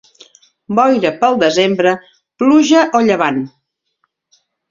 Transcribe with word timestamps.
Boira 0.79 1.11
pel 1.19 1.35
desembre, 1.43 1.91
pluja 2.43 2.83
o 3.01 3.05
llevant. 3.11 3.39